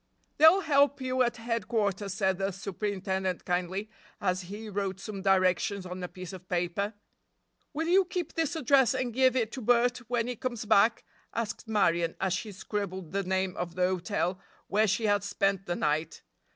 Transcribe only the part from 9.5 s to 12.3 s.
to Bert when he comes back?" asked Marion,